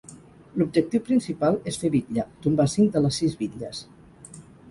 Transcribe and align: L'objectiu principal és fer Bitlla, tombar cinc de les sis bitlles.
L'objectiu 0.61 1.01
principal 1.09 1.59
és 1.73 1.77
fer 1.83 1.91
Bitlla, 1.97 2.25
tombar 2.45 2.67
cinc 2.77 2.91
de 2.97 3.05
les 3.07 3.21
sis 3.23 3.39
bitlles. 3.45 3.85